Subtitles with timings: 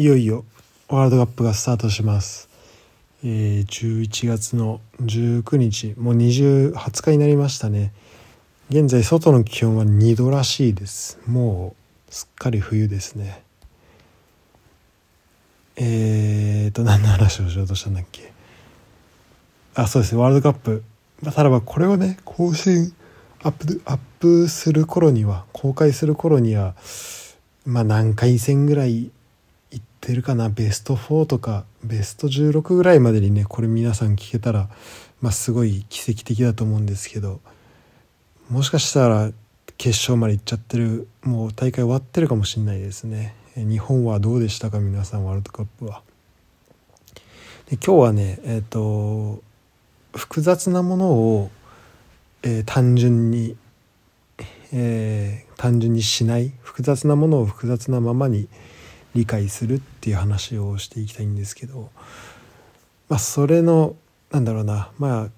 [0.00, 0.44] いよいよ
[0.88, 2.48] ワールドカップがスタートします。
[3.24, 7.92] えー、11月の19日、もう20、20日になりましたね。
[8.70, 11.18] 現在、外の気温は2度らしいです。
[11.26, 11.74] も
[12.08, 13.42] う、すっかり冬ですね。
[15.74, 18.32] えーと、何の話をしようとしたんだっけ。
[19.74, 20.84] あ、そうですね、ワールドカップ。
[21.22, 22.94] まあ、ただば、これをね、更新、
[23.42, 26.76] アップ、アップする頃には、公開する頃には、
[27.66, 29.10] まあ、何回戦ぐらい
[29.70, 30.48] 行ってるかな？
[30.48, 34.68] ベスト4とかベスト16ぐらいまでにねこれ皆さん聞けたら、
[35.20, 37.40] まあ、すごい奇跡的だと思うんですけど
[38.50, 39.30] もしかしたら
[39.76, 43.34] 決勝まで行っちゃってるもう大会終わってるかもしれないですね。
[43.54, 44.80] 日本はどうでしたか？
[44.80, 46.02] 皆さんワールドカップは。
[47.70, 49.42] で今日はねえっ、と
[50.16, 51.50] 複雑なものを、
[52.42, 53.56] えー単純に
[54.72, 58.48] えー単純にしない複雑なものを複雑なままに
[59.14, 61.90] 理解するっていう話をしていきたいんですけど
[63.08, 63.96] まあそれの
[64.30, 65.28] なんだろうなまあ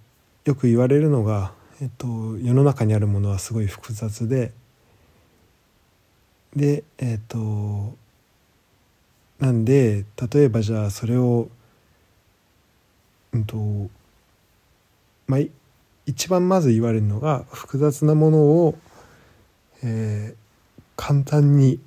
[0.45, 2.07] よく言われるのが、えっと、
[2.39, 4.53] 世の中にあるものはすごい複雑で
[6.57, 7.95] でえっと
[9.39, 11.49] なんで例えばじゃあそれを
[13.33, 13.57] うんと
[15.27, 15.41] まあ
[16.07, 18.79] 一番まず言われるのが複雑なものを
[19.83, 20.41] えー
[21.01, 21.81] 簡単に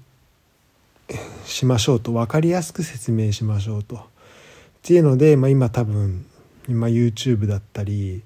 [1.45, 3.95] しましょうと分かりやすく説明しましょうと。
[3.95, 3.99] っ
[4.81, 6.25] ていうので、まあ、今多分
[6.67, 8.23] 今 YouTube だったり、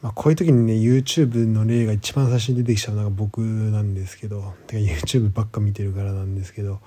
[0.00, 6.80] まあ、こういう時にね YouTube の例が一番最初に出てきちゃうのが僕なんですけどてか YouTube ばっか見てるからなんですけど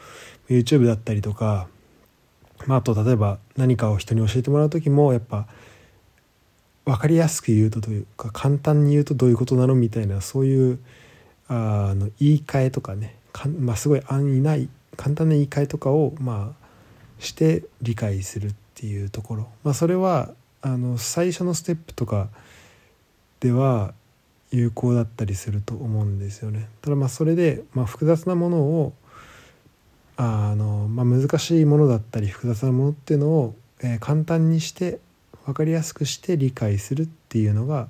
[0.50, 1.68] YouTube だったりとか、
[2.68, 5.48] まあ、あと例えば何かを人に教えてもらう時もやっぱ
[6.86, 10.80] 分かりやすく言うとというか簡単に言うとどういうことなのみたいなそういう
[11.48, 16.66] あの言い換えとかねかん、まあ、すごい安易ない簡単な言い換えとかをまあ
[17.24, 22.30] して理解するっていうところ、まあ、それはあの最初のステップとか
[23.40, 23.94] では
[24.52, 26.68] 有効だったりすると思うんですよね。
[26.82, 28.94] ただまあそれで、まあ、複雑なものを
[30.18, 35.00] あの、まあ、難しいものだったり複雑なものっていうのを、え簡単にして
[35.46, 37.90] 分かりやすくして理解するっていうのが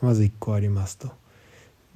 [0.00, 1.10] まず一個ありますと。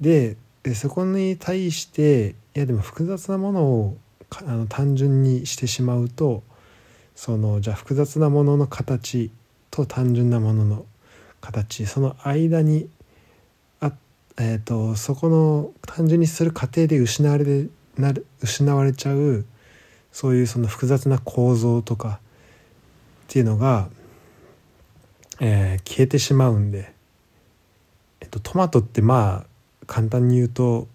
[0.01, 3.97] ででそこに対していやでも複雑なものを
[4.37, 6.43] あの単純にしてしまうと
[7.15, 9.31] そのじゃあ複雑なものの形
[9.69, 10.85] と単純なものの
[11.41, 12.89] 形その間に
[13.81, 13.91] あ、
[14.39, 19.45] えー、とそこの単純にする過程で失われなる失われちゃう
[20.11, 23.89] そういうその複雑な構造とかっていうのが、
[25.39, 26.93] えー消えてしまうんで、
[28.19, 29.45] えっと、トマトってまあ
[29.87, 30.87] 簡単に言うと、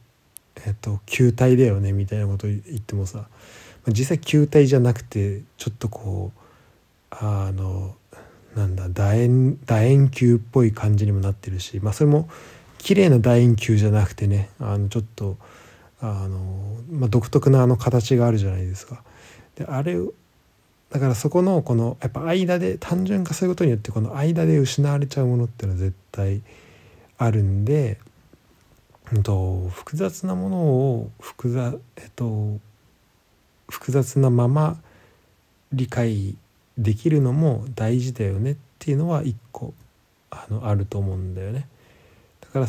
[0.66, 3.26] えっと、球体だよねみたいなこと言ってもさ
[3.88, 6.40] 実際球体じゃなくてちょっとこう
[7.10, 7.94] あの
[8.56, 12.28] なんだ楕円楕円球っぽい感じにもなってるし、まあ、それも
[12.78, 15.36] 綺麗な楕円球じゃなくてねあのちょっと
[16.00, 19.02] あの、まあ、独特なあの形があるじゃないですか。
[19.54, 19.96] であれ
[20.90, 26.42] だからそこのこのやっぱ間で単純化することによってこの間で失われちゃうものっていうのは絶対
[27.18, 27.98] あるんで、
[29.12, 32.58] うん、と複雑なものを複雑,、えっと、
[33.68, 34.78] 複雑なまま
[35.72, 36.36] 理解
[36.76, 39.74] できるのも大事だよねっていうのは一個
[40.30, 41.68] あのあると思うんだよね。
[42.40, 42.66] だから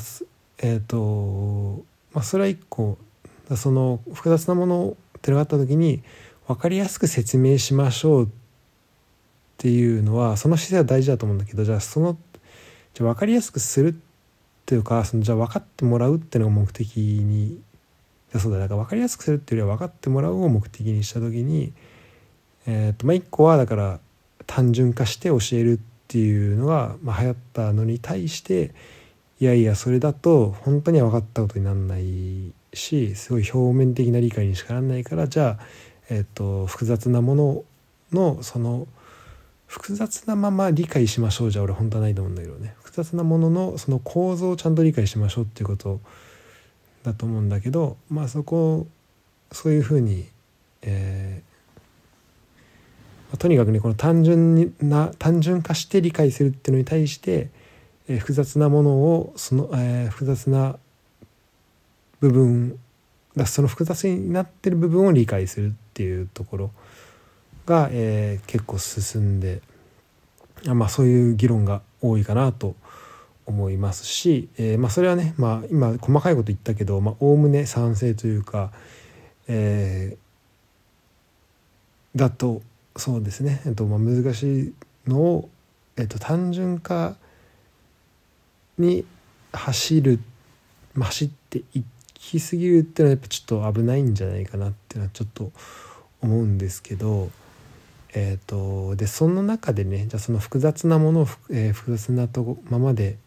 [0.59, 1.84] えっ、と
[2.14, 2.97] まあそれは一個
[3.56, 6.03] その複雑なものってのがった時に
[6.47, 8.28] 分かりやすく説明しましょうっ
[9.58, 12.18] ていうのはその姿勢は大事だと思うんだけどじゃあその
[12.94, 14.06] じゃあ分かりやすくするって
[14.67, 17.59] というかそのじゃあ分かってもらうっていうのが目的にい
[18.33, 21.73] やそうだだから分かりやすくするっていうよりは分かってもらうを目的にした時に
[22.67, 24.00] えーとまあ、一個はだから
[24.45, 25.79] 単純化して教えるっ
[26.09, 28.73] ていうのが、まあ、流行ったのに対して
[29.39, 35.66] いやいやそれだと本当には分かったことにならないしすごい表面的な理解にしかならないからじゃあ、
[36.09, 37.63] えー、と複雑なもの
[38.11, 38.87] のその
[39.67, 42.73] 複雑なまま理解しましょうじゃ俺本当はないと思うんだけどね。
[42.81, 45.99] 複雑なもののその構造をちゃんと理解しましょうっていうこと
[47.03, 48.87] だと思うんだけどまあそこ
[49.52, 50.25] そういうふうに、
[50.81, 51.47] えー
[53.29, 57.49] まあとにかくねこの単純にな単純化して理解するっていうのに対して、
[58.08, 60.78] えー複雑なものをその、えー複雑な
[62.22, 62.79] 部分
[63.35, 66.72] だその複雑になってる部分を理解するっていうところ。
[67.67, 69.61] が、えー結構進んで
[70.66, 72.75] まあそういう議論が多いかなと
[73.46, 78.72] 思いますし、えーまあ、それはね、まあ、今細かいこと言ったけどおおむね賛成というか、
[79.47, 80.28] えー
[82.16, 82.64] だと
[82.96, 84.73] そうですね、えっとまあ、難しい
[85.08, 85.49] のを、
[85.97, 87.16] えっと、単純化
[88.79, 89.05] に
[89.53, 90.20] 走る
[90.99, 91.84] 走ってい
[92.16, 95.52] きすぎるっていうのはやっぱちょっと危ないんじゃないかなっていうのはちょっと
[96.22, 97.29] 思うんですけど。
[98.19, 103.17] えーと、でその中でねじゃあその複雑なものを、えー、複雑なとままで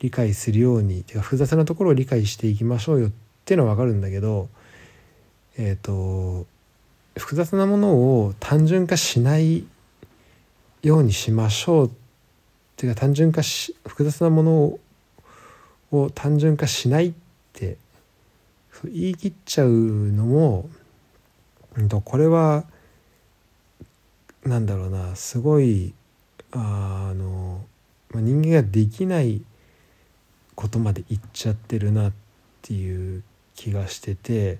[0.00, 3.12] 理解するようにてか複雑なところを理解していきましょうよっ
[3.44, 4.48] ていうのは分かるんだけど
[5.58, 6.46] え、ー、と
[7.18, 7.92] 複雑なもの
[8.22, 9.66] を単純化しない
[10.82, 11.90] ようにしましょうっ
[12.76, 14.80] ていうか単純化し複雑なものを
[15.90, 17.12] を単純化しないっ
[17.52, 17.76] て
[18.84, 20.70] 言い切っちゃうのも
[21.76, 22.64] うん、とこれは
[24.44, 25.94] なんだろうなすごい
[26.52, 27.64] あの、
[28.10, 29.42] まあ、人間ができない
[30.54, 32.12] ことまで言っちゃってるなっ
[32.62, 33.22] ていう
[33.54, 34.58] 気がしてて、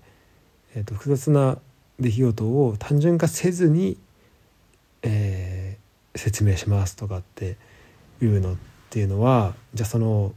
[0.75, 1.59] えー、と複雑な
[1.99, 3.97] 出来事を単純化せずに、
[5.03, 7.57] えー、説明しますとかって
[8.23, 8.57] いうのっ
[8.91, 10.35] ていうのはじゃあその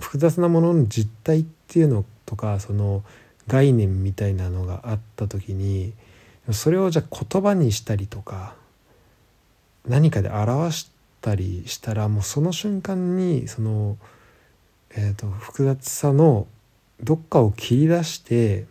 [0.00, 3.02] 複雑なものの実態っていうのとかその
[3.46, 5.92] 概念みたいなのがあった時に
[6.52, 8.54] それをじゃあ言葉にしたりとか
[9.86, 10.90] 何かで表し
[11.20, 13.96] たりしたらもうその瞬間にその、
[14.90, 16.46] えーと、複雑さの
[17.02, 18.66] どっかを切り出して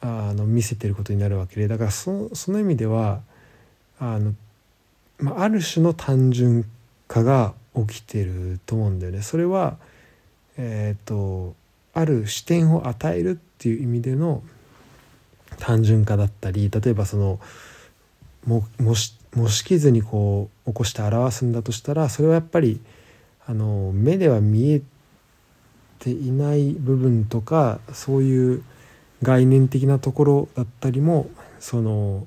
[0.00, 3.20] あの見せてることになるわけでだからそその意味では
[3.98, 4.34] あの、
[5.18, 6.64] まあ、ある種の単純
[7.08, 9.22] 化が起きてると思うんだよね。
[9.22, 9.76] それは、
[10.56, 11.54] えーと
[11.94, 14.42] ある視点を与えるっていう意味での
[15.58, 17.40] 単純化だったり例えばその
[18.46, 22.80] もし模式図にこう起こして表すんだとしたらそれはやっぱり
[23.46, 24.82] あの目では見え
[25.98, 28.62] ていない部分とかそういう
[29.22, 32.26] 概念的なところだったりもその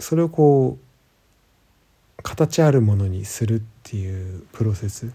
[0.00, 5.12] それをこう形あるものにするっていうプロセス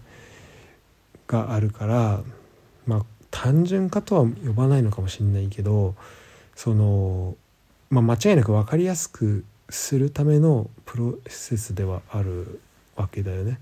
[1.26, 2.20] があるから
[2.86, 5.94] まあ単純化とは呼ばないのかもしれないけど
[6.54, 7.36] その
[7.90, 12.60] まあ、間違いなく分かりやすくするためのプロセスではある
[12.94, 13.58] わけだよね。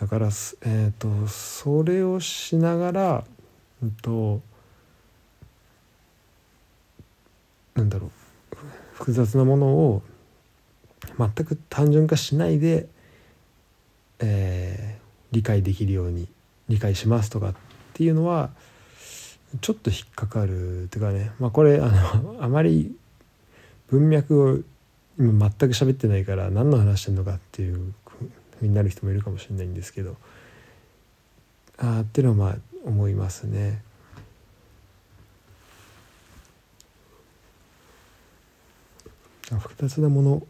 [0.00, 3.24] だから、えーと、それをしながら、
[3.82, 4.40] うんと、
[7.74, 8.10] なんだろう
[8.94, 10.02] 複雑なものを
[11.18, 12.86] 全く単純化しないで、
[14.20, 16.28] えー、理解できるように
[16.68, 17.54] 理解しますとかっ
[17.94, 18.50] ていうのは
[19.60, 22.96] ちょっと引っかかるっていうかねまあこれあの あまり
[23.88, 24.58] 文脈を
[25.18, 27.92] 今全く喋ってないから何の話してんのかっていう
[28.58, 30.16] ふうになる人もいるかもしれないんですけど
[31.76, 33.82] ああっていうのはまあ思いますね。
[39.50, 40.46] 複雑なもの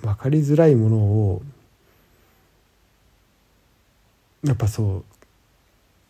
[0.00, 1.42] 分かりづらいものを
[4.44, 5.16] やっぱそう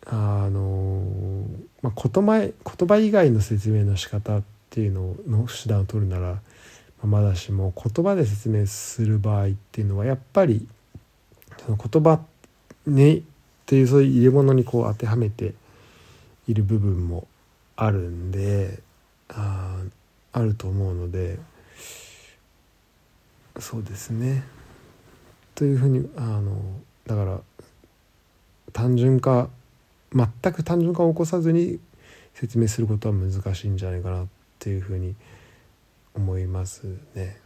[0.09, 1.36] あの、
[1.81, 2.53] まあ、言葉言
[2.87, 6.39] 葉以外の説明の仕方っていうのの手段を取るなら
[7.03, 10.67] まだしも言葉で説明する場合っていうのはやっぱり
[11.65, 12.19] その言葉
[12.87, 13.21] ねっ
[13.65, 15.53] ていうそういう入れ物にこう当てはめて
[16.47, 17.27] いる部分も
[17.75, 18.79] あるんで
[19.29, 19.77] あ
[20.33, 21.37] あると思うので
[23.59, 24.43] そうですね。
[25.55, 26.55] というふうにあの
[27.07, 27.39] だから
[28.71, 29.49] 単純化
[30.13, 31.79] 全く単純化を起こさずに
[32.33, 34.27] 説明することは難しいんじゃないかなっ
[34.59, 35.15] ていうふうに
[36.15, 36.83] 思います
[37.15, 37.37] ね。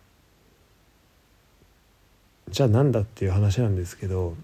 [2.49, 4.35] じゃあなんだっていう話なんですけど、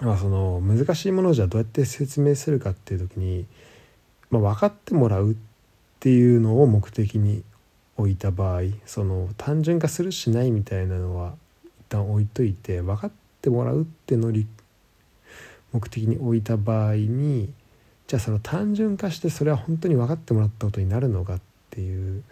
[0.00, 3.46] まあ、その難しいものをじゃあどうやって説明するかっていう時に、
[4.30, 5.34] まあ、分かってもらうっ
[6.00, 7.44] ていうのを目的に
[7.96, 13.10] 置いた場合その単純化するしないみたいなのは一旦置いといて分かっ
[13.40, 14.30] てもらうってのを
[15.74, 17.52] 目的に置いた場合に
[18.06, 21.40] じゃあその単純化してそれは本当に分かってもらったことになるのかっ
[21.70, 22.22] ていう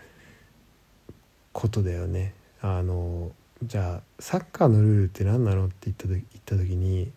[1.52, 2.34] ことだよね。
[2.60, 3.32] あの
[3.64, 7.10] じゃあサッカーのルールって何なのって言った時言った時に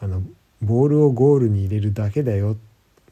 [0.00, 0.22] あの
[0.62, 2.56] ボールをゴールに入れるだけだよ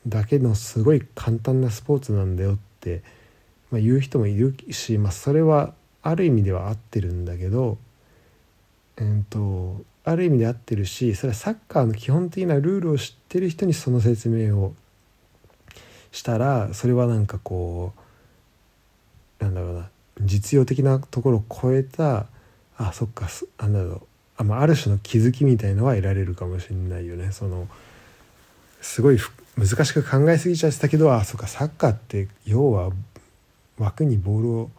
[0.07, 3.02] だけのすごい簡単なスポーツなんだよって、
[3.71, 7.78] まあ、言う人もいるし、まあ、それはある意味では合ってるんだけど、
[9.00, 14.75] えーとある意味で合ってるしそれはサッカーの基本的なルールを知ってる人にその説明を
[16.12, 17.93] したらそれはなんかこ
[19.40, 19.90] うなんだろうな
[20.23, 22.26] 実用的なところを超えた
[22.78, 23.28] あそっか
[23.59, 24.02] なんだろう
[24.38, 27.33] あ,、まあ、ある種の気づきみたいのは得られるかもしれないよね。
[27.33, 27.69] その
[28.81, 29.19] すごい
[29.59, 32.93] 難しく考えすぎちゃってたけどあそっかサッカーって要は
[33.76, 34.71] 枠にボールを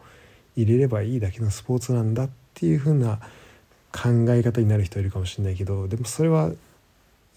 [0.56, 3.20] 入れればいいだけのスポーツなんだっていう風な
[3.92, 6.50] 考え方になる人いるかもしれないけどでもそれは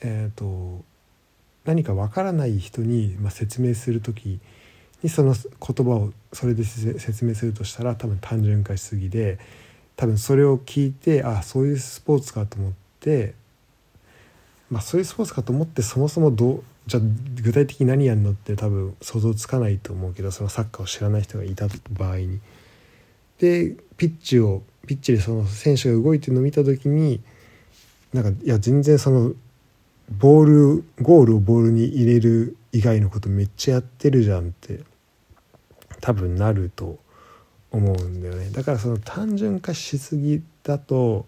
[0.01, 0.83] えっ、ー、と
[1.65, 4.39] 何かわからない人に、まあ説明する時
[5.01, 9.37] にその言葉をそれで説明するとしたら多分単純化しすぎで
[9.95, 13.33] 多分それを聞いてあそういうスポーツかと思って
[14.69, 17.03] まあそういうスポーツかと思ってそもそもどうじゃあ
[17.41, 22.39] 具体的に何やるのって多分想像つかないと思うけどそのサッカーを知らない人がいた場合に。
[23.39, 27.21] でピッチをピッチでその選手が動いてるのを見た時に
[28.13, 29.33] なんかいや全然その
[30.09, 30.45] ボー
[30.77, 34.81] ルゴールをボールに入れる以外のことめっちゃやってるじゃんって
[36.01, 36.99] 多分なると
[37.71, 38.49] 思うんだよね。
[38.51, 41.25] だからその単純化しすぎだと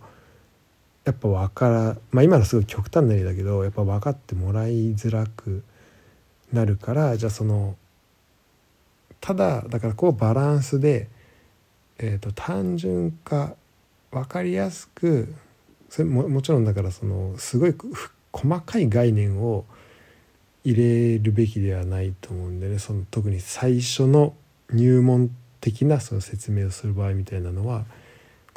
[1.06, 5.64] やっぱ分からまあ今のすごい極端な例だけどやっぱ分かってもらいづらく
[6.52, 7.76] なるからじゃあその
[9.22, 11.08] ただだからこうバランスで、
[11.98, 13.56] えーと、単純化
[14.12, 15.34] 分かりやすく
[15.90, 17.76] それももちろんだからそのすごい
[18.32, 19.66] 細かい概念を
[20.64, 22.80] 入れるべきではないと思うんでね。
[22.80, 24.34] その特に最初の
[24.72, 25.30] 入門
[25.62, 27.86] 的なその説明をする場合みたいなのは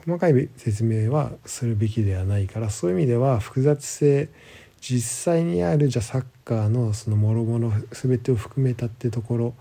[0.04, 4.28] 細かい説明はするべきではないからそういう意味では複雑性
[4.80, 9.54] 実際にあるじゃサッカーのその諸々全てを含めたってところ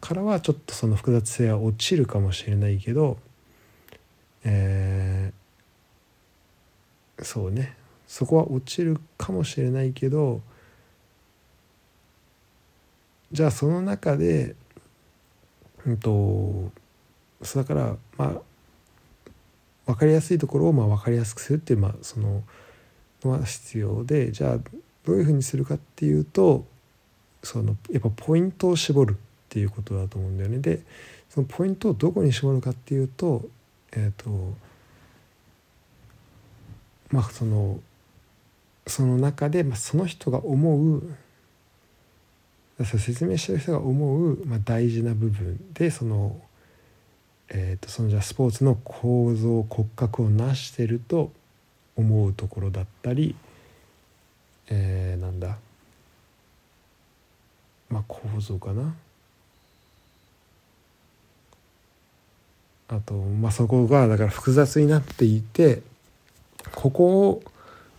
[0.00, 3.18] からはちょっとその複雑性は落ちるかもしれないけど、
[4.44, 7.80] えー、そうね。
[8.10, 10.42] そこは落ちるかもしれないけど
[13.30, 14.56] じゃあその中で
[15.86, 16.72] うんと
[17.40, 18.40] そだからまあ
[19.86, 22.42] 分かりやすいところをまあ分かりやすくするっていうまあその
[23.22, 24.58] のは必要でじゃあ
[25.04, 26.66] どういうふうにするかっていうと
[27.44, 29.16] そのやっぱポイントを絞る。
[29.50, 30.58] っていうことだと思うんだよね。
[30.58, 30.80] で
[31.28, 33.48] そのポイントをどこに絞るかっていうと
[33.92, 34.54] えっ、ー、と
[37.10, 37.80] まあその
[38.86, 41.02] その中で、まあ、その人が思う
[42.84, 46.40] 説明してる人が思う、まあ、大事な部分でその
[47.52, 51.32] えーと、そのじゃスポーツの構造骨格を成してると
[51.96, 53.34] 思うところだったり、
[54.68, 55.58] えー、なんだ
[57.88, 58.94] まあ構造かな
[62.90, 65.82] あと、まあ、そこがだから複雑になっていて
[66.74, 67.42] ここを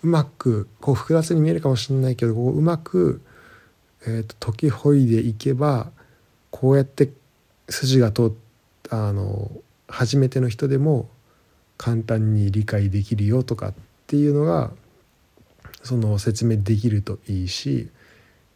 [0.04, 3.22] うまくこう複雑に見えるかもしれないけどここをうまく、
[4.06, 5.92] えーと、解きほいでいけば
[6.50, 7.10] こうやって
[7.70, 8.42] 筋が通って
[8.94, 9.50] あの
[9.88, 11.10] 初めての人でも
[11.78, 13.74] 簡単に理解できるよとかっ
[14.08, 14.72] ていうのが
[15.82, 17.90] その説明できるといいし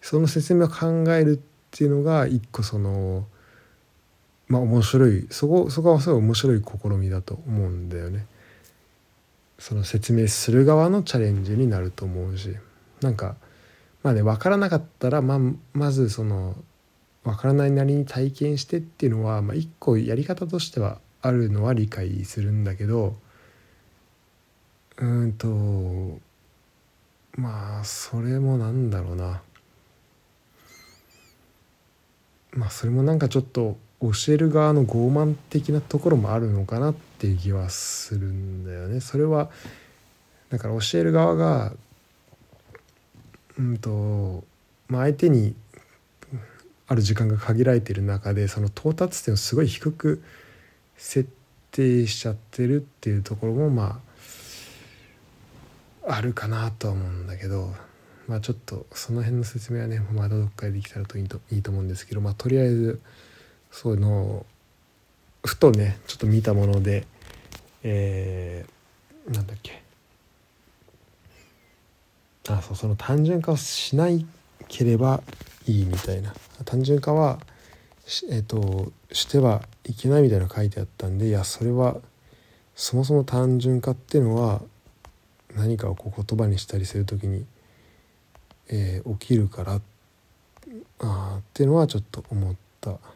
[0.02, 1.40] その説明を考えるっ
[1.72, 3.26] ていうのが一個その
[4.48, 5.28] まあ面白い。
[5.32, 8.26] そこそこはすごい面白い試みだと思うんだよね。
[9.58, 12.56] その説明する側のチャレンジになると思うし。
[13.02, 13.36] なんか
[14.04, 15.40] まあね分からなかったらま
[15.74, 16.56] まずその
[17.24, 23.16] 分からないなりに体験してっていうのは、まあ、一個やり方としてはあるのは理解するんだけど
[24.98, 26.20] うんと
[27.36, 29.42] まあそれもなんだろうな。
[32.54, 39.00] まあそれもなんかちょっと教える側の傲慢的なところもあるのかなっていう気はするんだよね。
[39.00, 39.50] それは
[40.50, 41.74] だから教える側が
[43.58, 44.44] うんと
[44.88, 45.56] まあ相手に
[46.88, 50.24] ある時間が限られている中でその到達点をすごい低く
[50.98, 51.30] 設
[51.72, 54.00] 定しちゃってるっていうところもま
[56.08, 57.74] ああるかなとは思うんだけど
[58.28, 63.02] まあちょっとその辺の説明はねまだどっかでできたらといいといいと思うんですけどまあとりあえず
[63.76, 64.46] その
[65.44, 67.06] ふとねちょっと見たもので
[67.84, 69.84] えー、なんだっけ。
[72.48, 74.26] あそうその単純化をしない
[74.70, 75.22] ければ
[75.68, 76.34] いいみたいな。
[76.64, 77.38] 単純化は
[78.32, 81.98] えっ、ー、としてはいけないみたいな書いてあったんでいやそれは
[82.76, 84.62] そもそも単純化っていうのは
[85.54, 87.46] 何かをこう言葉にしたりする時に、
[88.70, 89.82] えー、起きるから
[91.00, 93.15] あっていうのはちょっと思った。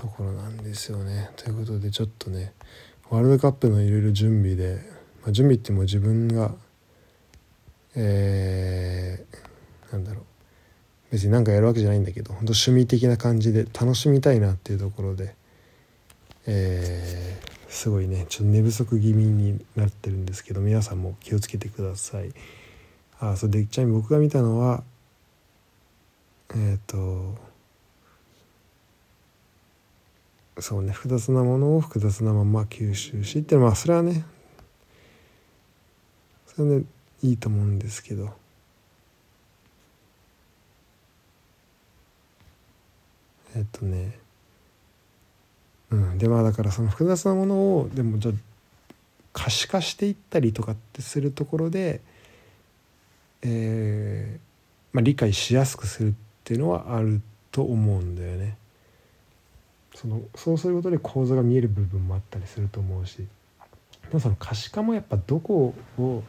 [0.00, 1.30] ところなんですよね。
[1.36, 2.52] ということでちょっとね
[3.10, 4.80] ワールドカップのいろいろ準備で、
[5.22, 6.54] まあ、準備っても自分が
[7.94, 10.24] えー、なんだろう
[11.10, 15.34] 別に何かやるわけじゃないんだけど本当趣味的な感じで楽しみたいなっていうところで、
[16.46, 22.32] えー、すごいねちょっと寝不足気味になってるんですけど皆さんも気をつけてください。
[23.18, 24.82] あそれでちなみに僕が見たのは
[26.50, 27.34] えっ、ー、と
[30.60, 30.92] そうね。
[30.92, 34.24] 複雑なものを複雑なまま吸収しっていうのはまあそれはね
[36.46, 36.84] それはね
[37.22, 38.30] いいと思うんですけど。
[43.56, 44.18] えっとね。
[45.90, 46.18] うん。
[46.18, 48.32] でまあだからその複雑なものをでもじゃ
[49.32, 52.00] 可視化していったりとかってするところで、
[53.42, 54.40] えー
[54.92, 56.12] まあ、理解しやすくするっ
[56.44, 57.20] ていうのはある
[57.52, 58.56] と思うんだよね。
[60.00, 63.26] そのそうすることで構造が見える部分もあったりすると思うしで
[64.14, 66.22] もその可視化もやっぱどこを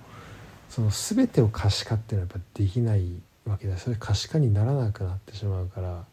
[0.69, 3.09] その全てを可視化っていうのはやっぱできない
[3.45, 6.03] わけだそれ可視化にならなくなってしまうから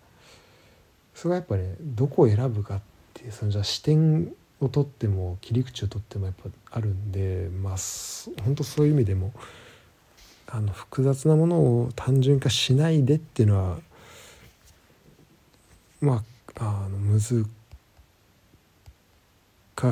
[1.15, 2.81] それがやっぱねどこを選ぶかっ
[3.15, 7.77] ていうそのじゃ視点を取っても切り口を取ってもやっぱあるんでまあ
[8.45, 9.33] 本当そういう意味でも
[10.47, 13.79] あの複雑なものを単純化しないでっていうのは
[16.01, 17.21] まああの難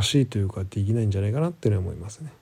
[0.03, 2.33] しいというかできないんじゃないかなっていうのは思いますね。